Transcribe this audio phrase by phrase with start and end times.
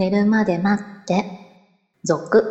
[0.00, 1.26] 寝るまで待って、
[2.04, 2.42] 続。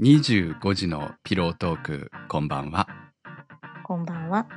[0.00, 2.88] 25時のピロートーク、こんばんは。
[3.84, 4.48] こんばんは。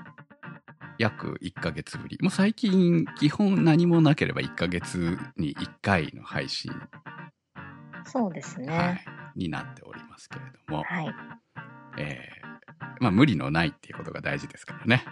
[0.97, 2.17] 約1ヶ月ぶり。
[2.19, 6.71] もう最近、基本何もなければ1ヶ月に1回の配信、
[8.05, 9.05] そうですはいね。、
[9.35, 11.13] になっておりますけれども、はい。
[11.99, 12.38] えー
[12.99, 15.05] まあ無理のないっていうことが大事ですからね。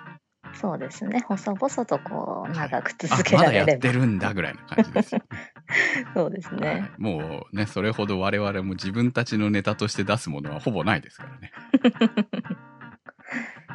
[0.54, 1.22] そうですね。
[1.28, 3.82] 細々とこう、長くあ続けまだやっられれば。
[3.82, 5.22] てるんだぐらいな感じですよ、
[6.16, 6.92] そうですはね。
[6.98, 11.52] いもうね、それほど我々も自分たちのネタとして出すものはほぼないですからね。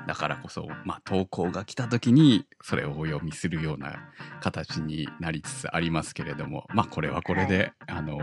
[0.07, 4.11] だからこそ、まあ、投稿が来た時にそれをお読みするような
[4.41, 8.23] 形になりつつありますけれども、まあ、これはこれで、あのー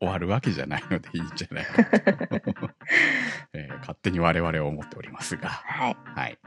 [0.00, 2.70] 終わるわけじゃないのでいいんじゃないかと、
[3.54, 5.96] えー勝手に我々は思っておりますが、はい。
[6.14, 6.38] はい。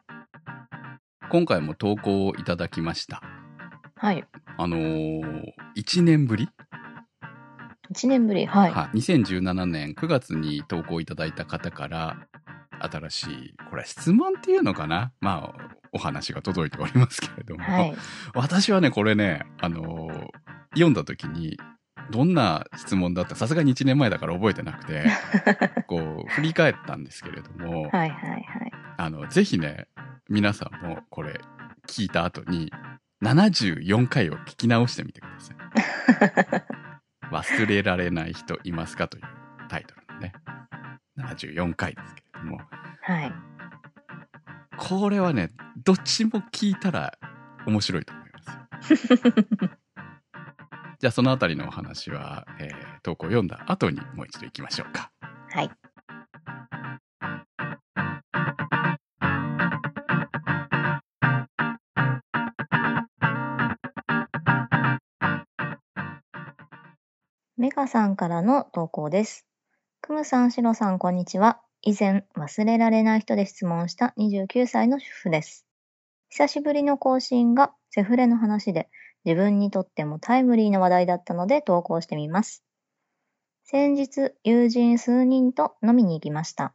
[1.30, 3.22] 今回も投稿をいただきました。
[3.96, 4.26] はい。
[4.58, 6.50] あのー、1年ぶり
[7.94, 8.46] ？1年ぶり。
[8.46, 8.72] はい。
[8.72, 12.28] はい、2017年9月に投稿いただいた方から
[12.82, 15.12] 新しいこれは質問っていうのかな？
[15.22, 17.96] まあお話が届いておりますけれども、はい。
[18.36, 20.30] 私はねこれねあのー
[20.74, 21.58] 読んだ時に
[22.12, 23.36] どんな質問だった？
[23.36, 25.06] さすがに1年前だから覚えてなくて
[25.88, 28.44] こう振り返ったんですけれども、はいはいはい。
[28.98, 29.88] あのぜひね
[30.30, 31.40] 皆さんもこれ
[31.88, 32.74] 聞いた後に
[33.24, 35.56] 74回を聞き直してみてください。
[37.32, 39.08] 忘れられない人いますか？
[39.08, 39.24] という
[39.70, 40.34] タイトルのね
[41.18, 42.60] 74回ですけれども
[43.02, 43.34] はい。
[44.78, 45.52] これはね
[45.84, 47.18] どっちも聞いたら
[47.66, 49.20] 面白いと思いますよ
[51.00, 55.12] じゃあそのあたりのお話は、えー投稿を読んだ後にもう一度行きましょうか
[55.52, 55.70] はい。
[67.58, 69.46] メガさんからの投稿です。
[70.02, 71.62] クムさん、シロさん、こんにちは。
[71.88, 75.68] 以前、忘れられない人で質問した29歳の主婦です。
[76.30, 78.90] 久しぶりの更新がセフレの話で、
[79.24, 82.64] 自分にとってもタイムリーな話題だったので投稿してみます。
[83.66, 86.74] 先日、友人数人と飲みに行きました。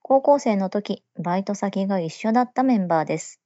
[0.00, 3.42] 高校生の時、バイト先が一緒だったメンバーです。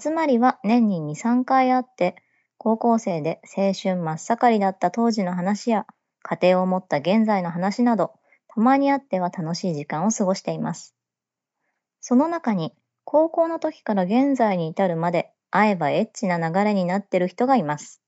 [0.00, 2.16] 集まりは年に2、3回あって、
[2.56, 5.86] 高校生で青春真っ盛りだった当時の話や、
[6.22, 8.14] 家庭を持った現在の話など、
[8.60, 10.94] まにあっては楽しい時間を過ごしています。
[12.00, 12.74] その中に、
[13.04, 18.02] 高校の時から現在に至るまで、会えばエッチな流れになってる人がいます。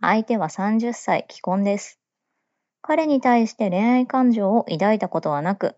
[0.00, 2.00] 相手は30歳、既婚です。
[2.80, 5.76] 彼に対して恋愛感情を抱いたことはなく、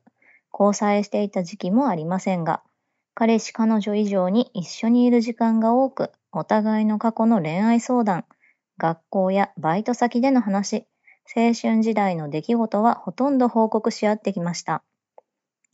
[0.52, 2.62] 交際していた時期もありませんが、
[3.14, 8.24] 彼氏彼女以上に一緒にいる時間が多く、お互いの過去の恋愛相談、
[8.78, 10.86] 学校やバイト先での話、
[11.24, 14.82] 青春時代の出来事はほとんど報告し合ってきました。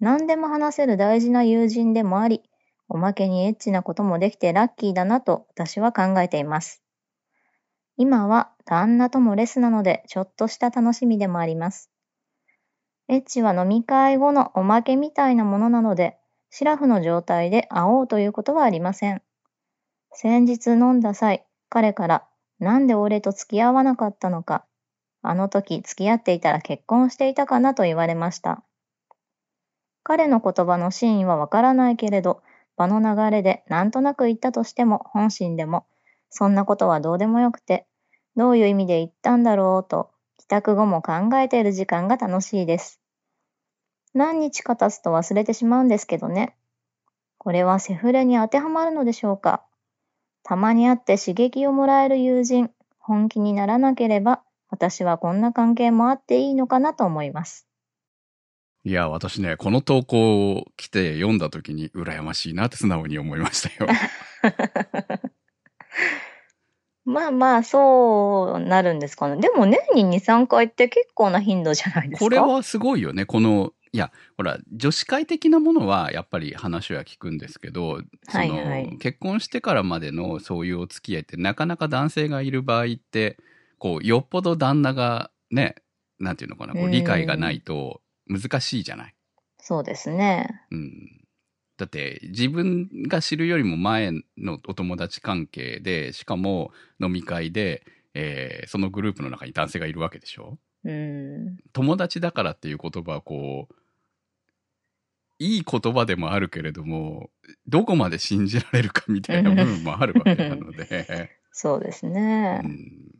[0.00, 2.42] 何でも話せる大事な友人でもあり、
[2.88, 6.82] おまけにエッチなこともできてラッキーだなと私は考えています。
[7.96, 11.90] 今は旦那ともレスなのでちょっとした楽しみでもあります。
[13.08, 16.18] エッチは飲み会後のおまけみたいなものなので、
[16.50, 19.22] シラフの状態で会おうということはありません。
[20.12, 22.28] 先日飲んだ際、彼から
[22.58, 24.66] なんで俺と付き合わなかったのか、
[25.28, 28.62] あの時付き合っていたら結婚していたかなと言われました。
[30.02, 32.42] 彼の言葉の真意はわからないけれど、
[32.76, 35.86] 場の流れでなんとなく言ったとしても本心でも、
[36.30, 37.86] そんなことはどうでもよくて、
[38.36, 43.00] どういう意味で言ったんだろうと、帰宅後も考えている時間が楽しいです。
[44.14, 46.54] 何日か経つと忘れてしまうんですけどね。
[47.38, 49.64] これはセフレに当てはまるのでしょうか
[50.42, 57.66] たまに会って刺激をもらえる友人、本気にならなければ、私はこんな関係もあっていいのかなと思います。
[58.84, 63.90] いや私ねこの投稿を来て読んだ時に羨ましいなって素直に思いましたよ
[67.04, 69.40] まあまあ、そうなるんですかね。
[69.40, 72.24] でも年に2、3回って結構な頻度じゃないですか。
[72.24, 83.38] これはすごいよねこのいやほら女子会的なものはやっぱり話は聞くんですけどその、はいはい結婚してからまでのそういうお付き合いってなかなか男性がいる場合って
[83.78, 85.76] こうよっぽど旦那がね
[86.18, 89.14] なんていうのかなこううん理解がないと難しいじゃない？
[89.58, 90.48] そうですね。
[90.70, 91.26] うん、
[91.76, 96.70] だって自分が知るよりも前のお友達関係でしかも
[97.00, 97.84] 飲み会で、
[98.14, 100.58] えーそのグループの中に男性がいるわけでしょ？
[100.84, 101.56] うん。
[101.72, 103.74] 友達だからっていう言葉はこう
[105.38, 107.28] いい言葉でもあるけれども、
[107.66, 111.30] どこまで信じられるかみたいな部分もあるわけなので。
[111.52, 112.62] そうですね。
[112.64, 113.12] うん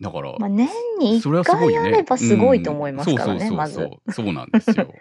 [0.00, 1.80] だから、まあ、年に1それはすごいね。
[1.80, 3.88] 回あればすごいと思いますからね、うんまず。
[4.10, 4.92] そうなんですよ。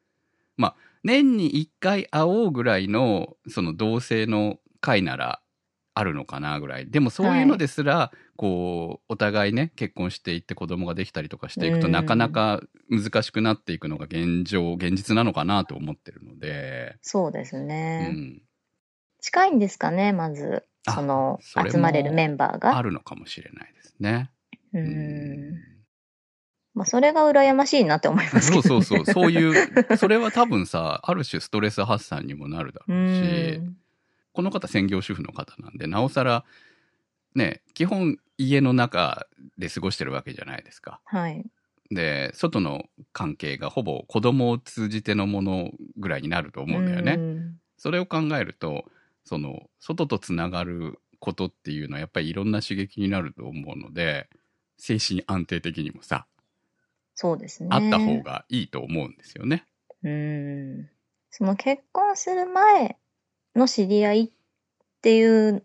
[0.56, 5.40] まあ、年に1回会おうぐらいの、その同性の会なら
[5.94, 6.90] あるのかなぐらい。
[6.90, 18.08] でもそういうのですら、こう、お互いね、結婚していって子供ができたりとかしていくと、うんなかなか難しくなっていくのが現状、現実なのかなと思ってるので、そうですうね。
[18.08, 18.42] ん。
[19.20, 20.64] 近いんですかね、まず。
[20.86, 22.80] あその、集まれるメンバーあが。
[22.80, 24.30] るのかもしれないですね。
[24.72, 24.78] う。
[24.78, 25.54] うん
[26.74, 28.68] まあ、それが羨ましいなって思いますけど、ね。
[28.68, 29.14] そうそうそう。
[29.14, 33.76] そういう、それは多分さ、ある種ストレス発散にもなるだうろうし、ん。
[34.32, 36.44] この方専業主婦の方なんで、なおさら、
[37.34, 39.26] ね、基本家の中
[39.58, 41.00] で過ごしてるわけじゃないですか。
[41.04, 41.44] はい。
[41.90, 47.14] で、外の関係がほぼ子供を通じてのものぐらいになると思うんだよね。
[47.14, 48.86] うんそれを考えると、
[49.24, 54.28] その、外とつながることっていうのはやっぱりいろんな刺激になると思うので、
[54.78, 56.26] 精神安定的にもさ、
[57.14, 57.68] そうですね。
[57.72, 59.64] あった方がいいと思うんですよね。
[60.04, 60.88] うん。
[61.30, 62.96] その結婚する前
[63.56, 64.30] の知り合いっ
[65.02, 65.64] ていう、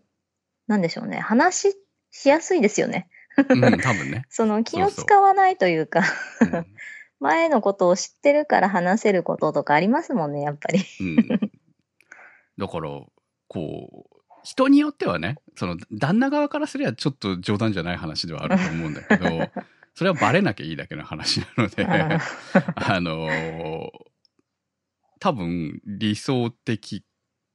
[0.66, 1.18] なんでしょうね。
[1.18, 1.72] 話
[2.10, 3.08] しやすいですよね。
[3.36, 4.24] うん、多分ね。
[4.30, 6.02] その気を使わないというか、
[6.40, 6.66] うん
[7.20, 10.84] 前のことを知ってるから話せることとかありますもんね、やっぱり。
[11.00, 11.16] うん、
[12.58, 12.90] だから
[13.48, 14.13] こう
[14.44, 19.50] 人によってはねその旦那側からすればちょっと冗談じゃない話ではあると思うんだけど
[19.94, 21.90] それはバレなきゃいいだけの話なので うん
[22.76, 23.90] あのー
[25.20, 27.02] 多分理想的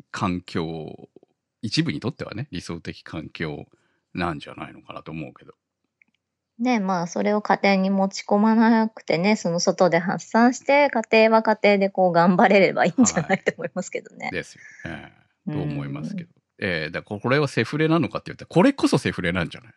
[0.10, 1.08] 環境
[1.62, 3.68] 一部にとってはね理想的環境
[4.16, 5.54] なんじゃないのかなと思うけど。
[6.58, 14.30] ねまあ、それを家庭に持ち込まなくてね、その外で発散して、家庭は家庭でこう頑張れればいいんじゃないと思いますけどね。
[14.34, 15.14] ですよね。
[15.46, 16.39] と思いますけど。
[16.60, 19.74] えーだこれはセフレなのかって言ったらこれこそセフレなんじゃない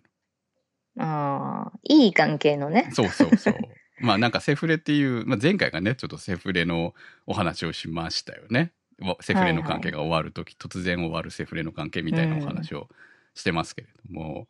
[0.99, 2.90] ああ、いい関係のね。
[2.93, 3.55] そうそうそう。
[4.00, 6.94] まあなんかセフレっていう、まあ、前回がね、ちょっとセフレの
[7.26, 8.73] お話をしましたよね。
[9.00, 12.88] わセフレの関係が終わるとき、突然終わるセフレの関係みたいなお話を
[13.34, 14.49] してますけれども、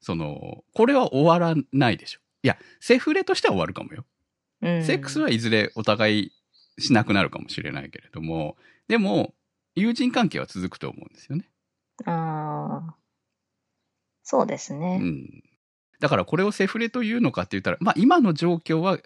[0.00, 2.20] その、これは終わらないでしょ。
[2.42, 4.04] いや、セフレとしては終わるかもよ。
[4.62, 6.32] うんセックスはいずれお互い
[6.78, 8.56] しなくなるかもしれないけれども、
[8.88, 9.34] でも、
[9.76, 11.48] 友人関係は続くと思うんですよね。
[12.04, 12.94] ああ、
[14.24, 14.98] そうですうね。
[14.98, 15.42] ん。
[16.00, 18.98] だからこれをセフレというのかって言ったら、まあ今の状況は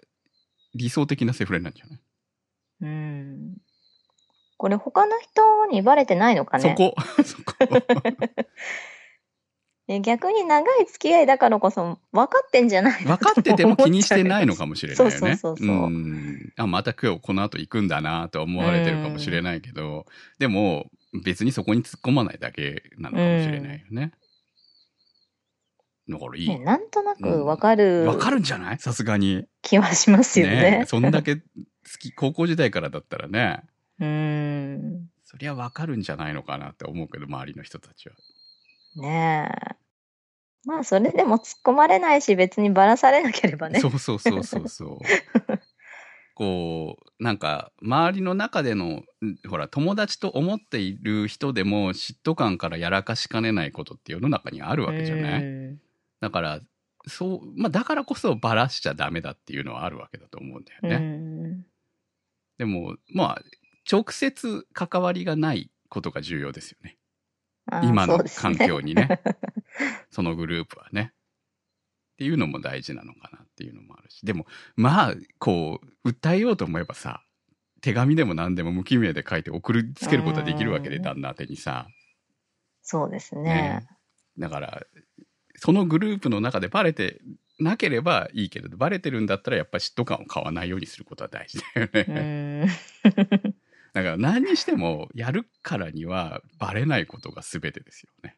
[0.73, 1.99] 理想的なセフレなんじゃない？
[2.81, 3.57] うん。
[4.57, 6.75] これ他の人にバレてないのかね？
[6.75, 7.53] そこ、 そこ。
[9.93, 13.17] え逆に長い付き合いだからこそ分かってんじゃないの？
[13.17, 15.11] 分かってても気にしてないのかもしれないよね。
[15.11, 20.05] そうそうそうそううんあ、また今日この後行くんだなと思われてるかもしれないけど、
[20.39, 20.89] でも
[21.25, 24.13] 別にそこに突っ込まないだけなのかもしれないよね。
[26.07, 26.47] だからいい。
[26.47, 28.79] ねなんとなく分かるわかるんじゃない？
[28.79, 29.45] さすがに。
[29.61, 30.81] 気はしますよね。
[30.83, 31.43] えそんだけ好
[31.99, 33.63] き、高校時代からだったらね、
[33.99, 35.09] うん。
[35.25, 38.15] そりゃわかるんじゃないのかなって思うけど、周りの人たちは。
[39.01, 39.80] ねえ。
[40.65, 43.79] まあそれでも突っ込まれないし別にばらされなければね。
[43.79, 44.99] そうそうそうそうそう。
[46.33, 49.03] こう、なんか、周りの中での、ん
[49.47, 55.81] ほら、友達と思っている人でも、嫉妬感からやらかしかねないことって世の中にあるわけじゃない、うん
[56.19, 56.61] だから、
[57.07, 60.95] そう、まあ、だからこそバラしちゃダメだっていうのはあるわけだと思うんだよね。
[60.95, 61.65] うん
[62.57, 63.41] でも、まあ、
[63.91, 66.99] 直接関わりがないことが重要ですよね。
[67.83, 69.19] 今の環境にね。
[70.11, 71.13] そのグループはね。
[71.13, 74.23] っていうのも大事なのかなっていうのもあるし。
[74.25, 77.25] でも、まあ、こう、訴えようと思えばさ、
[77.81, 81.87] 手紙でも何でも無記名で書いて送りつけることはできるわけで、うん旦那宛てにさ。
[82.83, 83.87] そうですねね。
[84.37, 84.83] だから、
[85.55, 87.21] そのグループの中でバレて
[87.59, 92.65] なければいいけれど、バレてるんだったらやっぱり嫉妬感を買わないようにすることは大事だようね。
[92.65, 92.67] ん。
[93.93, 98.37] だから何にしても、やるからにはバレないことが全てですよね。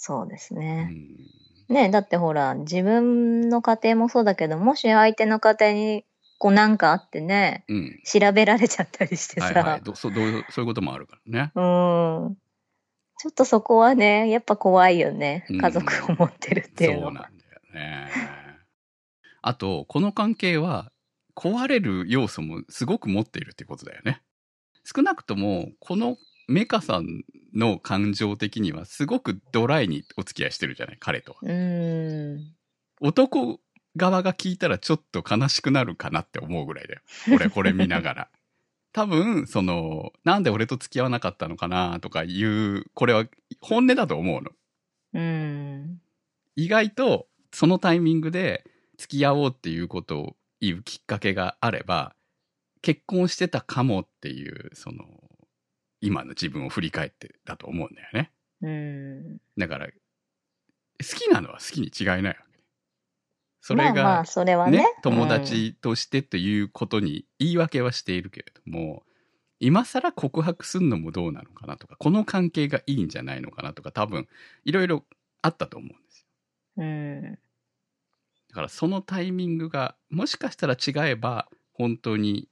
[0.00, 0.84] そうですうね。
[0.84, 6.04] んねえだってほら、自分の家庭もそうだけど、もし相手の家庭に
[6.38, 8.00] こうなんかあってね、うん。
[8.04, 9.80] 調べられちゃったりしてさ、はいはい。
[9.82, 11.52] どそうどうそういうこともあるからね。
[11.56, 12.36] うん。
[13.18, 15.58] ちょっとそこはね、やっぱ怖いよねうん。
[15.58, 17.08] 家族を持ってるっていうのは。
[17.08, 18.08] そうなんだよね。
[19.42, 20.92] あと、この関係は
[21.34, 24.22] 壊れる要素もすごく持っているっていうことだよね。
[24.84, 27.24] 少なくとも、このメカさん
[27.54, 31.38] の感情的にはすごくドライにお付き合いしてるじゃない、彼とは。
[31.42, 32.54] うん。
[33.00, 33.60] 男
[33.96, 37.00] 側が聞いたらちょっと悲しくなるかなって思うぐらいだよ。
[37.34, 38.30] 俺これ見ながら。
[38.92, 43.26] 多分、その、なんで俺と付き合わなかったのかなとかいう、これは
[43.60, 44.50] 本音だと思うの。
[45.14, 46.00] うん。
[46.56, 48.64] 意外と、そのタイミングで
[48.96, 52.14] 付き合おうっていうことを言うきっかけがあれば、
[52.82, 55.04] 結婚してたかもっていう、その、
[56.00, 58.32] 今の自分を振り返ってだと思うんだよね。
[58.62, 59.38] うん。
[59.56, 59.92] だから、好
[61.16, 62.60] きなのは好きに違いないわけ。
[63.60, 64.24] それが、
[65.02, 69.02] 友達としてということに言い訳はしているけれども、
[69.60, 74.28] 今更告白すんのもどうなのかなとか、この関係がいいんじゃないのかなとか、多分、
[74.64, 75.04] いろいろ
[75.42, 76.26] あったと思うんですよ。
[76.78, 76.84] うん。
[76.84, 76.86] う
[77.32, 77.38] ん。
[78.48, 82.48] だからそのタイミングが、もしかしたら違えば、本当に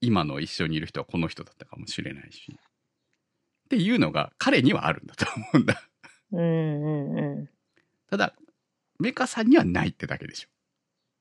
[0.00, 2.58] 今の一緒にいる人はこの人だったかもしれないし。
[3.66, 5.82] っていうのが彼にはあるんだと思うんだ。
[6.32, 7.50] うんうんう
[8.08, 8.34] ただ、
[8.98, 10.48] メカさんにはないってだけでしょ。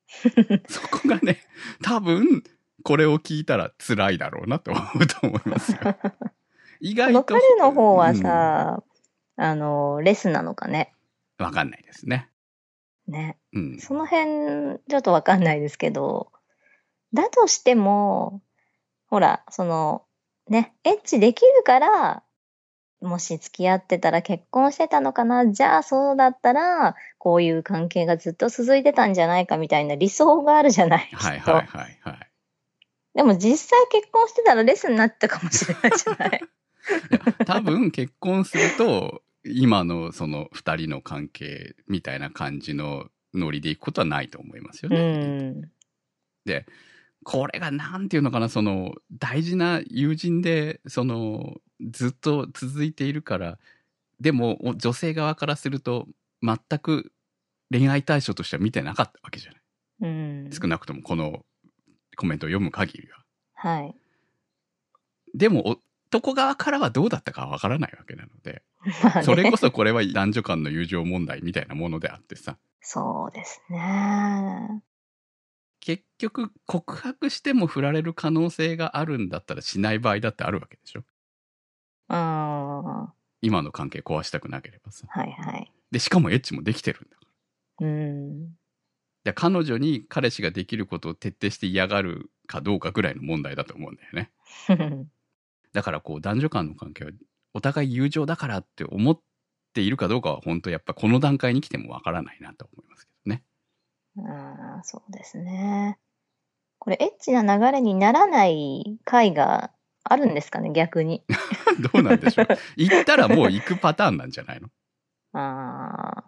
[0.70, 1.42] そこがね、
[1.82, 2.44] 多分、
[2.84, 5.80] これを聞いたら辛いだろうなと思うと思いますよ。
[6.80, 7.24] 意外と。
[7.24, 8.84] 彼の方はさ、
[9.38, 10.90] あの、レスなのかね。
[10.92, 10.96] うん
[11.38, 12.30] わかんないですね。
[13.08, 13.38] ね。
[13.54, 13.80] うん。
[13.80, 16.32] その辺、ちょっとわかんないですけど、
[17.14, 18.42] だとしても、
[19.08, 20.06] ほら、その、
[20.48, 22.24] ね、エッチできるから、
[23.02, 25.52] もし付き合ってたら結婚してたのかな？
[25.52, 32.32] じゃあそうだったら、こういう関係がずっと続いてたんじゃないかみたいな理想があるじゃないはいはいはいはい。
[33.14, 36.42] でも実際結婚してたらレスになってたかもしれないじゃない
[37.12, 45.50] いや多分結婚すると、今のその二人の関係みたいな感じのノリでいくことはないと思いますようね。
[45.50, 45.72] ん。
[47.24, 53.58] これがなんていうのかな、その大事な友人で、そのずっと続いているから、
[54.20, 56.08] でもお女性側からすると
[56.42, 57.12] 全く
[57.72, 59.62] 恋愛対象としては見てなかったわけじゃない。
[60.02, 60.50] うん。
[60.52, 61.46] 少なくともこの
[62.16, 63.24] コメントを読む限りは。
[63.56, 63.96] はい。
[65.34, 65.80] でも
[66.10, 68.62] 男側からはどうだったかわからないわけなので、
[69.04, 74.82] まあねそれこそこれは男女間の友情問題みたいなものであってさ、そうですね。
[75.82, 81.04] 結局告白しても振られる可能性があるんだったらしない場合だってあるわけでしょ
[82.10, 82.84] うん。
[82.84, 85.08] は今の関係壊したくなければさ。
[85.08, 85.26] いは
[85.58, 85.72] い。
[85.92, 87.26] で、しかもエッチもできてるんだか
[87.82, 87.88] ら。
[87.88, 88.56] うん。
[89.26, 94.32] で彼女に彼氏ができることを徹底して嫌がるかどうかぐらいの問題だと思うんだよね。
[95.74, 97.12] だからこう男女間の関係は
[97.54, 99.20] お互い友情だからって思っ
[99.74, 103.44] ているかどうかは本当やっぱこの段階に来てもわからないなと思いますけどね。
[104.20, 105.98] ああ、そうですね。
[106.78, 109.72] これ、エッチな流れにならない回が
[110.08, 111.24] あるんですかね、逆に。
[111.94, 112.48] どうなんでしょう。
[112.78, 114.70] 行ったらもう行くパターンなんじゃないの？
[115.34, 116.24] ああ、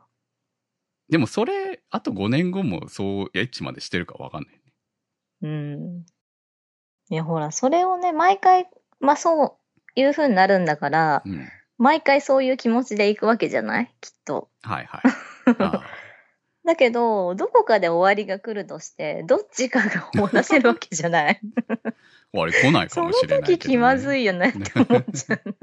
[1.10, 4.62] でもそれ、あと5年後もそうエッチまでしてるかわかんないね。
[5.44, 6.06] うん。
[7.10, 8.68] いや、ほら、それをね、毎回、
[9.00, 9.60] まあそ
[9.96, 11.48] ういう風になるんだから、うん。
[11.78, 13.94] 毎回そういう気持ちで行くわけじゃない？
[14.02, 14.50] きっと。
[14.64, 15.02] はいはい。
[15.60, 15.84] あ
[16.66, 21.40] だけど、どこかで終わりが来るとして、どっちかが終わらせるわけじゃない？
[22.34, 23.58] あ、終わり来ないかそのもしれないけど、ね。
[23.58, 25.56] 時気まずいよねって思っちゃう。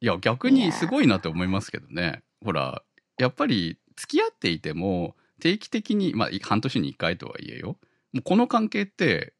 [0.00, 2.22] いや、逆にすごいなと思いますけどね。
[2.44, 2.82] ほら、
[3.18, 7.78] やっぱり付き合っていても、定期的に、まあ、半年に1回とはいえよ。
[8.12, 9.34] もうこの関係って、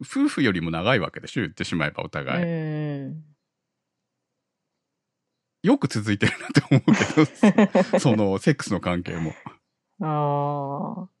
[0.00, 2.44] 夫婦よりも長いわけでしょ言ってしまえばおう互い。
[2.44, 3.22] ん。
[5.62, 9.32] よく続いてるなと思うけど、そのセックスの関係も。
[10.02, 11.13] ああ。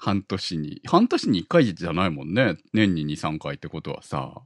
[0.00, 0.80] 半年に。
[0.86, 2.56] 半年に1回じゃないもんね。
[2.72, 4.42] 年に2、3回ってことはさ。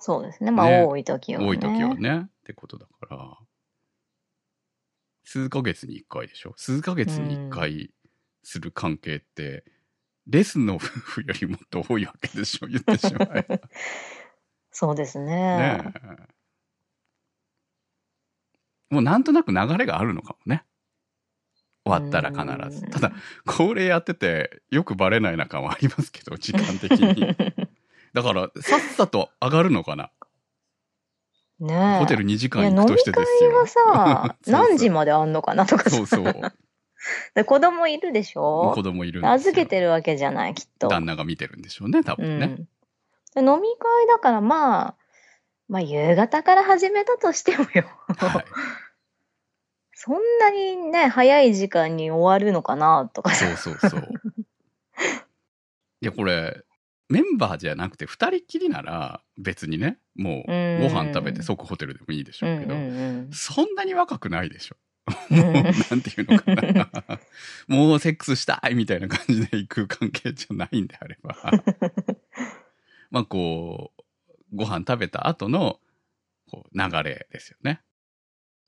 [0.00, 0.50] そうですね。
[0.50, 1.46] まあ、ね多い時はね。
[1.46, 2.22] 多い時はね。
[2.26, 3.38] ってことだから。
[5.22, 6.54] 数ヶ月に1回でしょ？
[6.56, 7.94] 数ヶ月に1回
[8.42, 9.64] する関係って、
[10.26, 12.66] レスの夫婦よりもっと多いわけでしょ？
[12.66, 13.60] 言ってしまえば。
[14.72, 15.26] そうですね。
[15.26, 16.26] ねえ。
[18.90, 20.64] もうなんとなく流れがあるのかもね。
[21.84, 22.84] 終わったら必ず。
[22.84, 23.12] うんただ、
[23.46, 27.36] これやっててよくバレない中はありますけど、時間的に。
[28.14, 30.10] だから、さっさと上がるのかな？
[31.60, 31.98] ねえ。
[32.00, 33.56] ホテル2時間行飲みくとしてです会よ。
[33.58, 35.90] はさ そうそう何時まであんのかなとかさ。
[35.90, 36.24] そうそう。
[37.34, 38.72] で子供いるでしょ？
[38.74, 40.88] 子供いる預けてるわけじゃない、きっと。
[40.88, 42.24] 旦那が見てるんでしょうね、多うん。
[42.24, 42.56] 分ね。
[43.34, 44.94] で飲み会だからまあ、
[45.68, 47.84] まあ夕方から始めたとしてもよ。
[48.18, 48.44] はい。
[50.04, 53.56] そんなにね、早い時間に終わるのかなとかさ。
[53.56, 54.08] そうそうそう。
[56.00, 56.64] いや、これ、
[57.08, 64.76] メンバーじゃなくて二人っきりなら別にね、もううんご飯食べて即ホテルでもいいでしょうけど、うんうんうんそんなに若くないでしょ。
[65.30, 65.62] うんもう、なん
[66.02, 66.90] ていうのかな。
[67.68, 71.36] もうセックスしたいみたいな感じで行く関係じゃないんであれば。
[73.12, 75.78] まあこう、ご飯食べた後の
[76.50, 77.82] こう流れですよね。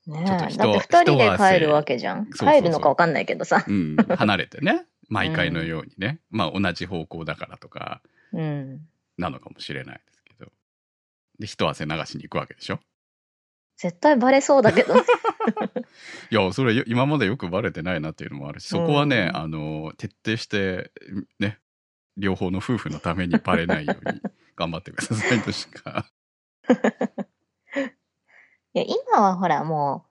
[0.07, 2.29] ねだって二人で帰るわけじゃん。
[2.31, 3.63] 帰るのかわかんないけどさ。
[3.67, 4.85] うん、離れてね。
[5.09, 6.19] 毎回のようにね。
[6.29, 8.01] まあ同じ方向だからとか、
[8.33, 8.81] うん。
[9.17, 10.51] なのかもしれないですけど。
[11.39, 12.79] で、一汗流しに行くわけでしょ？
[13.77, 14.95] 絶対バレそうだけど。
[16.31, 20.91] いや、それ今までよくバレてないなっていうのもあるし、そこはね、うんあの、徹底して、
[21.39, 21.59] ね、
[22.15, 24.21] 両方の夫婦のためにバレないように
[24.55, 26.05] 頑張ってくださいとしか。
[28.75, 30.05] いや、今はほらも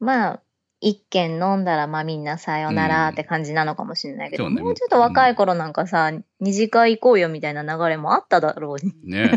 [0.00, 0.42] う、まあ、
[0.82, 8.94] 一軒飲んだらまあみんなさよならって感じなのかもしれないけど、そうねもうちょっと若い頃なんかさ、二次会行こうよみたいな流れもあっただろうに。
[9.04, 9.30] ね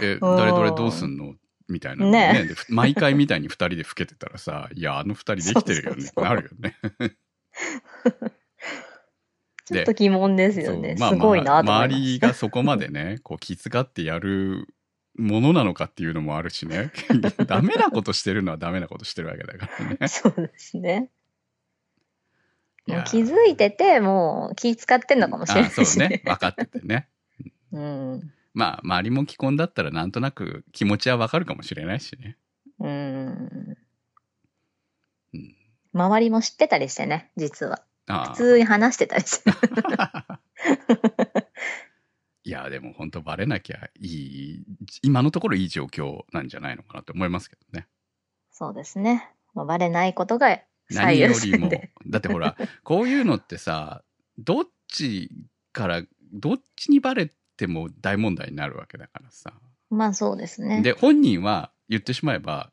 [0.00, 0.16] え。
[0.16, 1.34] え、 誰どれどうすんの
[1.68, 6.76] みたいなのねで毎回みたいに二人で老けてたらさ、いや、あの二人できてるよねなるよね。
[9.64, 10.96] ちょっと疑問ですよね。
[10.98, 11.84] そうすごいなと思いま。
[11.84, 14.73] 周りがそこまでね、こう気遣ってやる
[15.16, 16.90] ものなのかっていうのもあるしね。
[17.46, 19.98] ダメなことしてるのはダメなことしてるわけだからね。
[20.08, 21.10] そうですね。
[22.86, 26.22] もう気づいてて、もう気使ってんのかもしれないしあそうね。
[26.24, 27.08] 分かっててね。
[27.72, 28.32] うん。
[28.52, 32.36] まあ、周りも既婚だったらなんとなく気持ちはわかるかもしれないしね。
[32.78, 33.76] うん。
[35.32, 35.56] うん。
[35.94, 37.82] 周りも知ってたりしてね、実は。
[38.06, 39.50] ああ普通に話してたりして。
[42.44, 44.64] いや、でも本当バレなきゃいい、
[45.02, 47.86] 今のところいい状況なんじゃないのかなと思いますけどね。
[48.52, 49.30] そうですね。
[49.54, 50.48] まあ、バレないことが
[50.90, 51.70] 何最優よりも。
[52.06, 54.02] だってほら、こういうのってさ、
[54.38, 55.30] どっち
[55.72, 59.54] から、どっちにバレても大問題になるわけだからさ。
[59.88, 60.82] まあそうですね。
[60.82, 62.70] で、本人は言ってしまえば、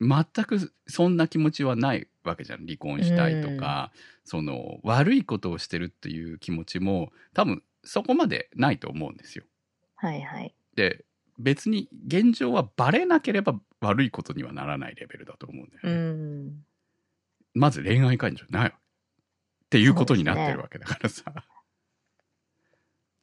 [0.00, 2.60] 全くそんな気持ちはないわけじゃん。
[2.60, 3.92] 離婚したいとか、
[4.24, 9.44] その悪いことをしてるっていう気持ちも多分そこまでないと思うんですよ。
[9.96, 10.54] はいはい。
[10.74, 11.04] で、
[11.38, 16.50] 別に現状はバレなければ悪いことにはならないレベルだと思うんだようね。
[16.50, 16.64] ん。
[17.54, 18.72] まず恋愛感情ないっ
[19.70, 21.24] ていうことになってるわけだからさ。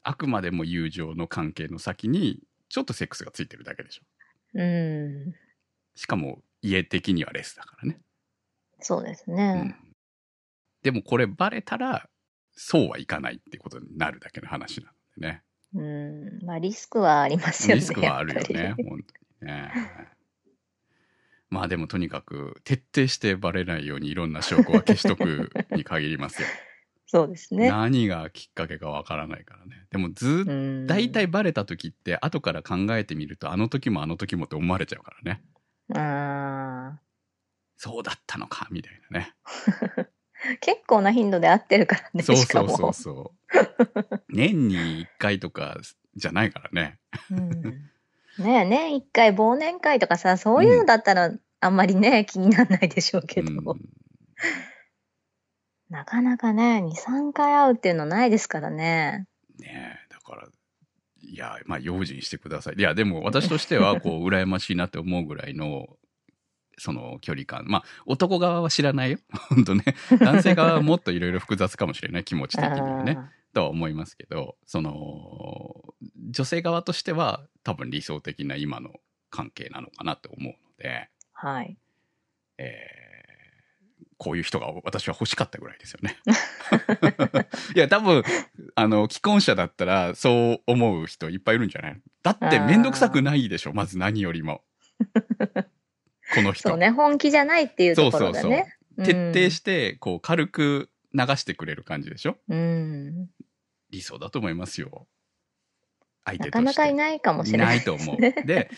[0.04, 4.04] あくまでも友情の関係の先にちょっとセックスがついてるだけでしょ。
[4.56, 5.34] うん。
[5.95, 8.00] しかも家的にはレスだからね。
[8.80, 9.78] そうですうんね。
[10.82, 12.10] でもこれバレたら
[12.54, 15.44] そうはいかないってことになるだけの話なのでね。
[15.74, 16.46] うん。
[16.46, 17.80] まあリスクはありますよね。
[17.82, 19.00] リスクはあるよね、り本
[19.40, 19.72] 当にね。
[21.50, 26.48] まあでもとにかく徹底してバレないようにいろんな証拠は消しとくに限りますよ。
[27.08, 27.70] そうですね。
[27.70, 29.86] 何がきっかけかわからないからね。
[29.92, 30.86] でもずっ。
[30.88, 35.44] 大体バレた時って後から考えてみるとあの時もあの時もって思われちゃうからね。
[35.94, 37.02] あ
[37.76, 39.36] そうだったのかみたいなね。
[40.54, 42.23] ー結構な頻度で合ってるからね。
[42.23, 44.21] そうそうそうそう。
[44.30, 45.77] 年に1回とか
[46.15, 46.99] じゃないからね。
[47.32, 47.62] うん
[48.39, 53.80] ねえ、年一回忘年会とかさ、そういうのだったらあんまりね、気にならないでしょうけど、うん
[55.91, 59.27] なかなかね、2、3回会うっていうのないですからね。
[59.60, 60.47] ねえ、だから、
[61.21, 62.75] いや、まあ、用心してください。
[62.77, 65.88] いや、でも私としては、こう、羨ましいなって思うぐらいの、
[66.77, 67.65] その距離感。
[67.67, 69.19] まあ、男側は知らないよ。
[69.49, 69.84] 本当ね。
[70.19, 73.17] 男性側はもっといろいろ複雑かもしれない、気持ち的にはね。
[73.53, 75.93] とは思いますけど、その、
[76.31, 81.77] 女性側としては、多分理想的な今の関係なのかなと思うので、はい。
[82.57, 83.12] えー
[84.23, 86.15] こういう人が私は欲しかったぐらいですよね。
[87.75, 88.21] いや、多分、
[88.75, 91.99] あの、既婚者だったらそう思う人いっぱいいるんじゃない？
[92.21, 94.63] だってめんどくさくないでしょ、まず何よりも。
[96.34, 96.70] この人。
[96.70, 98.78] そうね、本気じゃないっていうところだね。
[98.98, 102.38] 徹底して、こう、軽く流してくれる感じでしょ？
[102.50, 103.30] うん。
[103.89, 105.08] 理想だと思いますよ。
[106.26, 106.65] 相手として。
[106.65, 108.17] なかなかいないかもしれないないと思う。
[108.17, 108.70] で、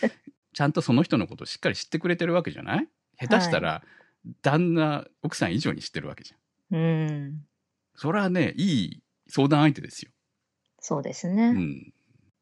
[0.54, 2.88] ちゃんとその人のことをしっかり知ってくれてるわけじゃない？
[3.20, 3.84] 下手したら、
[4.42, 6.78] 旦那、奥さん以上に知ってるわけじゃん。
[6.78, 7.46] うん。
[7.96, 10.12] それはね、いい相談相手ですよ。
[10.80, 11.52] そうですうね。
[11.52, 11.94] ん。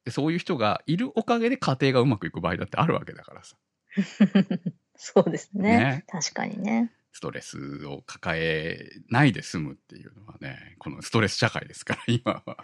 [0.05, 3.55] でそういう人がいるおかげで家庭がうまくいく場合だってあるわけだからさ。
[5.03, 6.91] そうですねね確かにね。
[7.11, 12.57] ストレスを抱えないで済むっていうのはね、このストレス社会ですから、 今は。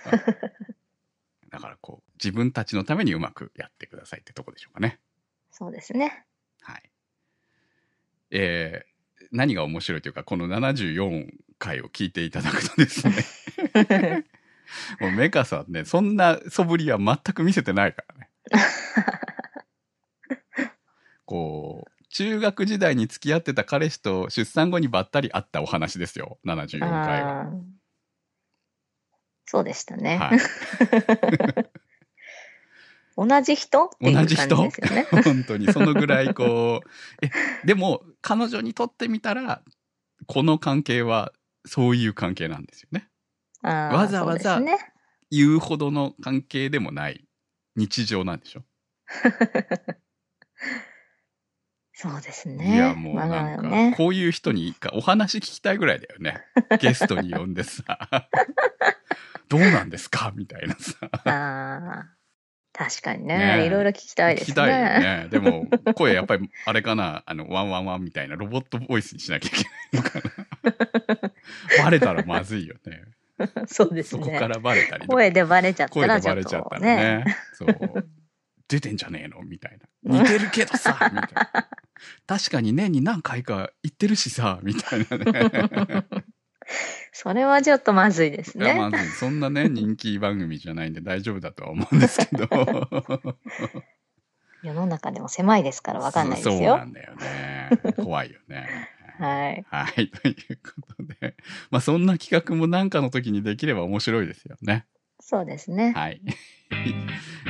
[1.49, 4.99] だからこう、自分たちのためにうまくやってくださいってとこでしょうかね。
[5.49, 6.27] そうですね。
[6.61, 6.91] はい。
[8.29, 8.97] えー
[9.31, 13.13] 何が面白いというか、この74回を聞いていただくとですね、
[15.01, 18.29] もうメカさんね、そんな素振りは全く見せてないからね。
[21.25, 26.39] こう、中学時代に付き合ってた彼氏と出産後にばったり会ったお話ですよ。
[26.47, 27.45] 74回は。
[29.45, 30.17] そうでしたね。
[30.17, 30.39] はい。
[33.29, 33.85] 同じ人？
[33.85, 35.05] っていう感じですよね。
[35.23, 36.89] 本当にそのぐらいこう
[37.23, 37.29] え
[37.67, 39.61] でも彼女にとってみたら
[40.25, 41.33] この関係は
[41.67, 43.11] そういう関係なんですよね
[43.61, 44.59] わざわざ。
[45.29, 47.27] 言うほどの関係でもない
[47.75, 48.63] 日常なんでしょ、
[51.99, 52.75] そうですね。
[52.75, 56.37] いやもうまあなんか、ね、こういう人にお話聞きたいぐらいだよね
[56.79, 57.83] ゲストに呼んでさ
[59.49, 60.31] どうなんですか？
[60.35, 62.05] みたいなさああ。
[62.73, 64.53] 確かにねねえいろいろ聞きたいですね。
[64.53, 67.23] 聞きたいよねでも声やっぱりあれかな？
[67.25, 69.63] あのワンワンワンみたいなロボットボイスにしなきゃいけ
[69.97, 70.19] ないのか
[71.79, 73.01] なバレたらまずいよね
[73.65, 74.23] そうですね。
[74.23, 76.79] そこからバレたり声でバレちゃった声でらちょっバレちゃったら。
[76.81, 77.25] ね。
[77.53, 78.09] そう。
[78.67, 79.41] 出てんじゃねえの？
[79.43, 80.19] みたいな。
[80.21, 81.69] 似てるけどさ みたいな。
[82.27, 86.05] 確かに年に何回か行ってるしさみたいなね。
[87.13, 88.97] それはちょっとまずいですいやまね。
[89.05, 92.47] ずそんなね、 人気番組じゃないんで大丈夫だとは思うんですけど。
[94.63, 96.85] 世の中でも狭いですからわかんないですそうなよ。
[96.85, 97.69] んだよね。
[97.95, 98.89] 怖いよね。
[99.17, 99.65] はい。
[99.69, 100.09] はい。
[100.09, 101.35] ということで。
[101.71, 104.85] まあそんな企画も何かの時にできれば面白いですよね。
[105.21, 105.93] そうですね。
[105.93, 106.21] はい。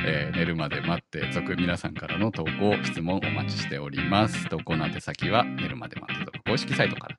[0.06, 4.48] えー寝るまで待って続皆さんからの投稿、質問お待ちしております。
[4.48, 7.16] 投稿の宛先は寝るまで待って続公式サイトから。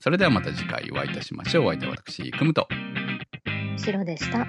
[0.00, 1.66] それではまた次回お会いいたしましょう。
[1.66, 2.68] お相手は私、くむと。
[3.76, 4.46] 白でした。